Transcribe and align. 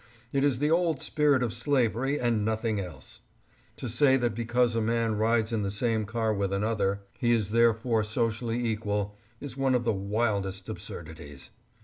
It 0.33 0.43
is 0.43 0.57
the 0.57 0.71
old 0.71 0.99
spirit 0.99 1.43
of 1.43 1.53
slavery 1.53 2.19
and 2.19 2.43
nothing 2.43 2.79
else. 2.79 3.19
To 3.77 3.87
say 3.87 4.17
that 4.17 4.33
because 4.33 4.75
a 4.75 4.81
man 4.81 5.13
rides 5.15 5.53
in 5.53 5.61
the 5.61 5.69
same 5.69 6.05
car 6.05 6.33
with 6.33 6.51
another, 6.51 7.01
he 7.19 7.33
is 7.33 7.51
there 7.51 7.71
fore 7.75 8.03
socially 8.03 8.65
equal, 8.67 9.15
is 9.39 9.55
one 9.55 9.75
of 9.75 9.83
the 9.83 9.93
wildest 9.93 10.67
absurdities. 10.69 11.51